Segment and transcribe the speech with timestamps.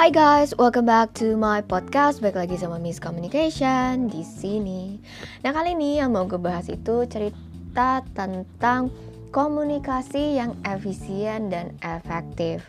[0.00, 2.24] Hai guys, welcome back to my podcast.
[2.24, 4.96] Baik lagi sama Miss Communication di sini.
[5.44, 8.88] Nah kali ini yang mau gue bahas itu cerita tentang
[9.28, 12.64] komunikasi yang efisien dan efektif.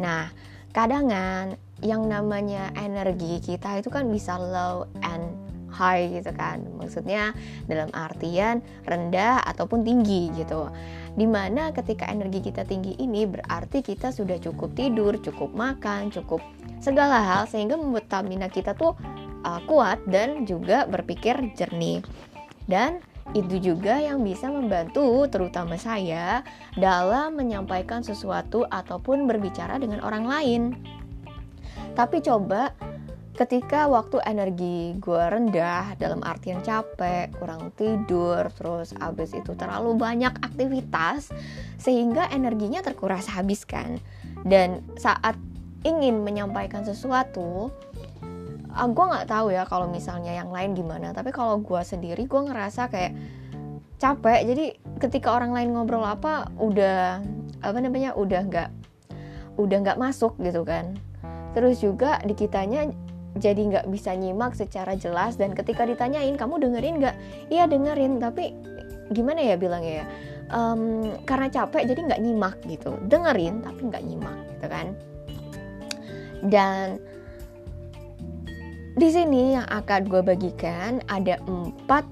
[0.00, 0.32] Nah,
[0.72, 5.36] kadangan yang namanya energi kita itu kan bisa low and
[5.68, 6.64] high gitu kan.
[6.80, 7.36] Maksudnya
[7.68, 10.72] dalam artian rendah ataupun tinggi gitu.
[11.12, 16.40] Di mana ketika energi kita tinggi ini berarti kita sudah cukup tidur, cukup makan, cukup
[16.80, 18.96] segala hal sehingga membuat stamina kita tuh
[19.44, 22.00] uh, kuat dan juga berpikir jernih.
[22.66, 23.04] Dan
[23.36, 26.42] itu juga yang bisa membantu terutama saya
[26.74, 30.62] dalam menyampaikan sesuatu ataupun berbicara dengan orang lain.
[31.94, 32.74] Tapi coba
[33.38, 40.34] ketika waktu energi gue rendah dalam artian capek, kurang tidur, terus abis itu terlalu banyak
[40.42, 41.30] aktivitas
[41.78, 44.02] sehingga energinya terkuras habis kan.
[44.42, 45.38] Dan saat
[45.84, 47.72] ingin menyampaikan sesuatu
[48.74, 51.10] uh, ah, gue nggak tahu ya kalau misalnya yang lain gimana.
[51.10, 53.12] Tapi kalau gue sendiri gue ngerasa kayak
[54.00, 54.40] capek.
[54.46, 54.64] Jadi
[55.02, 57.20] ketika orang lain ngobrol apa udah
[57.60, 58.70] apa namanya udah nggak
[59.60, 60.96] udah nggak masuk gitu kan.
[61.52, 62.86] Terus juga di kitanya
[63.38, 65.36] jadi nggak bisa nyimak secara jelas.
[65.36, 67.16] Dan ketika ditanyain kamu dengerin nggak?
[67.50, 68.22] Iya dengerin.
[68.22, 68.54] Tapi
[69.10, 70.06] gimana ya bilangnya ya?
[70.50, 72.98] Um, karena capek jadi nggak nyimak gitu.
[73.06, 74.86] Dengerin tapi nggak nyimak gitu kan
[76.46, 77.02] dan
[79.00, 82.04] di sini yang akan gue bagikan ada empat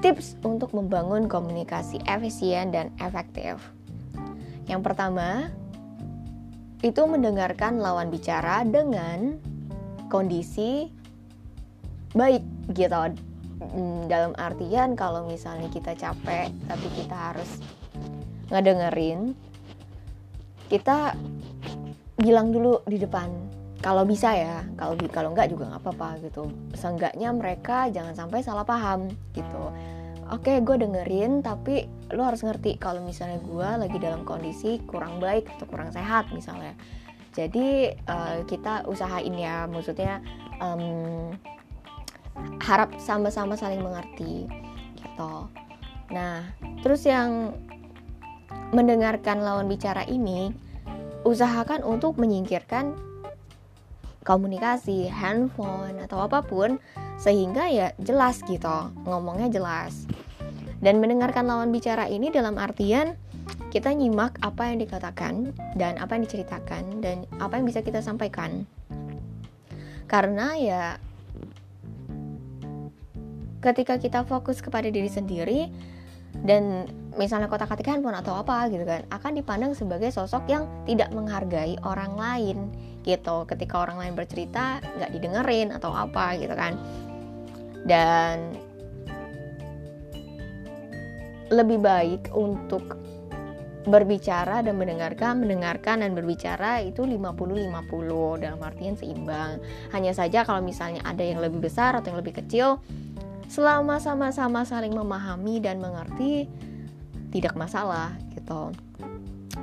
[0.00, 3.60] tips untuk membangun komunikasi efisien dan efektif.
[4.64, 5.50] Yang pertama,
[6.84, 9.40] itu mendengarkan lawan bicara dengan
[10.12, 10.88] kondisi
[12.12, 12.96] baik gitu.
[13.56, 17.50] Hmm, dalam artian kalau misalnya kita capek tapi kita harus
[18.52, 19.32] ngedengerin,
[20.68, 21.16] kita
[22.16, 23.28] bilang dulu di depan
[23.84, 26.48] kalau bisa ya kalau kalau enggak juga nggak apa-apa gitu.
[26.72, 29.70] Seenggaknya mereka jangan sampai salah paham gitu.
[30.32, 35.46] Oke gue dengerin tapi lo harus ngerti kalau misalnya gue lagi dalam kondisi kurang baik
[35.54, 36.74] atau kurang sehat misalnya.
[37.36, 40.24] Jadi uh, kita usahain ya maksudnya
[40.58, 41.30] um,
[42.64, 44.48] harap sama-sama saling mengerti
[44.98, 45.46] gitu.
[46.10, 46.48] Nah
[46.80, 47.54] terus yang
[48.74, 50.50] mendengarkan lawan bicara ini
[51.26, 52.94] usahakan untuk menyingkirkan
[54.22, 56.78] komunikasi, handphone atau apa pun
[57.18, 60.06] sehingga ya jelas gitu, ngomongnya jelas.
[60.78, 63.18] Dan mendengarkan lawan bicara ini dalam artian
[63.74, 68.66] kita nyimak apa yang dikatakan dan apa yang diceritakan dan apa yang bisa kita sampaikan.
[70.06, 70.82] Karena ya
[73.62, 75.60] ketika kita fokus kepada diri sendiri
[76.44, 81.08] dan misalnya kotak atik handphone atau apa gitu kan akan dipandang sebagai sosok yang tidak
[81.16, 82.58] menghargai orang lain
[83.08, 86.76] gitu ketika orang lain bercerita nggak didengerin atau apa gitu kan
[87.88, 88.52] dan
[91.48, 92.98] lebih baik untuk
[93.86, 99.62] berbicara dan mendengarkan, mendengarkan dan berbicara itu 50-50 dalam artian seimbang.
[99.94, 102.82] Hanya saja kalau misalnya ada yang lebih besar atau yang lebih kecil,
[103.46, 106.46] selama sama-sama saling memahami dan mengerti,
[107.30, 108.72] tidak masalah gitu.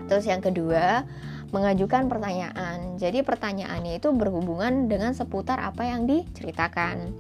[0.09, 1.05] Terus yang kedua,
[1.53, 2.97] mengajukan pertanyaan.
[2.97, 7.13] Jadi pertanyaannya itu berhubungan dengan seputar apa yang diceritakan.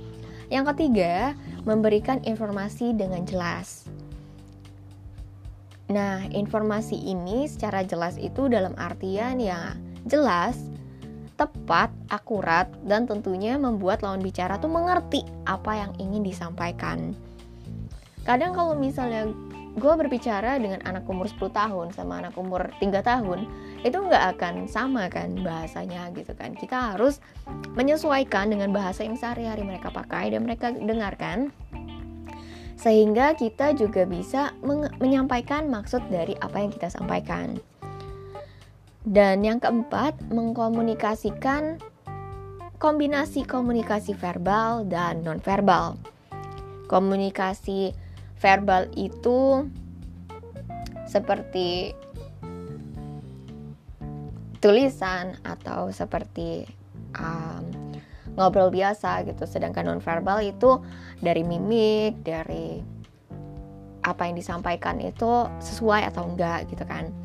[0.49, 3.85] Yang ketiga, memberikan informasi dengan jelas.
[5.93, 9.77] Nah, informasi ini secara jelas itu dalam artian ya
[10.09, 10.57] jelas,
[11.35, 17.17] tepat, akurat, dan tentunya membuat lawan bicara tuh mengerti apa yang ingin disampaikan.
[18.23, 19.27] Kadang kalau misalnya
[19.73, 23.49] gue berbicara dengan anak umur 10 tahun sama anak umur 3 tahun
[23.81, 27.17] itu nggak akan sama kan bahasanya gitu kan kita harus
[27.73, 31.49] menyesuaikan dengan bahasa yang sehari-hari mereka pakai dan mereka dengarkan
[32.77, 34.53] sehingga kita juga bisa
[35.01, 37.57] menyampaikan maksud dari apa yang kita sampaikan
[39.03, 41.79] dan yang keempat mengkomunikasikan
[42.79, 45.99] kombinasi komunikasi verbal dan nonverbal.
[46.87, 47.95] Komunikasi
[48.39, 49.67] verbal itu
[51.07, 51.95] seperti
[54.63, 56.63] tulisan atau seperti
[57.19, 57.63] um,
[58.39, 59.43] ngobrol biasa gitu.
[59.43, 60.79] Sedangkan nonverbal itu
[61.19, 62.79] dari mimik dari
[64.03, 67.22] apa yang disampaikan itu sesuai atau enggak gitu kan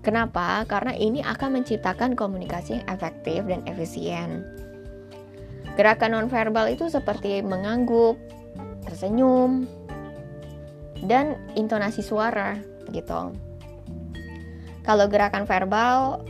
[0.00, 0.64] kenapa?
[0.64, 4.44] Karena ini akan menciptakan komunikasi yang efektif dan efisien.
[5.76, 8.18] Gerakan nonverbal itu seperti mengangguk
[8.84, 9.64] tersenyum
[11.04, 12.58] dan intonasi suara
[12.90, 13.32] gitu.
[14.82, 16.24] Kalau gerakan verbal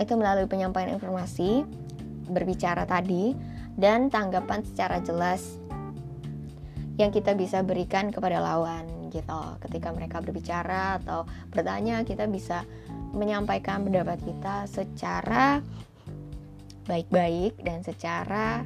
[0.00, 1.68] itu melalui penyampaian informasi,
[2.32, 3.36] berbicara tadi,
[3.76, 5.59] dan tanggapan secara jelas
[7.00, 9.42] yang kita bisa berikan kepada lawan gitu.
[9.64, 12.68] Ketika mereka berbicara atau bertanya, kita bisa
[13.16, 15.64] menyampaikan pendapat kita secara
[16.84, 18.62] baik-baik dan secara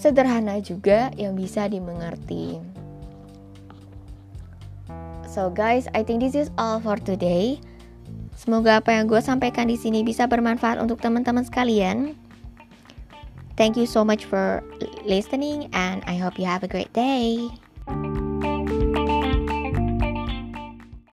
[0.00, 2.56] sederhana juga yang bisa dimengerti.
[5.28, 7.60] So guys, I think this is all for today.
[8.34, 12.16] Semoga apa yang gue sampaikan di sini bisa bermanfaat untuk teman-teman sekalian.
[13.60, 14.64] Thank you so much for
[15.04, 17.50] listening and I hope you have a great day.